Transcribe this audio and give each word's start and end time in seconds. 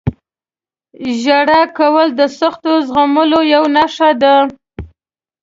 •ژړا 1.21 1.61
کول 1.77 2.07
د 2.19 2.21
سختیو 2.39 2.75
زغملو 2.87 3.39
یوه 3.53 3.69
نښه 3.75 4.09
ده. 4.21 4.35